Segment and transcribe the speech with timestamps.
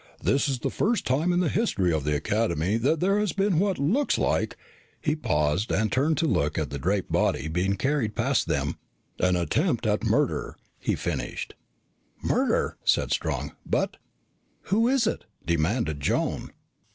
[0.19, 3.59] "This is the first time in the history of the Academy that there has been
[3.59, 4.57] what looks like"
[4.99, 8.77] he paused and turned to look at the draped body being carried past them
[9.19, 11.53] "an attempt at murder," he finished.
[12.19, 13.51] "Murder!" said Strong.
[13.63, 13.97] "But"
[14.73, 16.49] "Who is it?" demanded Joan.